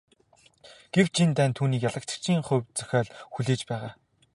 Гэвч 0.93 1.15
энэ 1.23 1.35
дайнд 1.37 1.55
түүнийг 1.57 1.83
ялагдагчийн 1.89 2.41
хувь 2.47 2.67
зохиол 2.77 3.09
хүлээж 3.33 3.61
байгаа. 3.69 3.91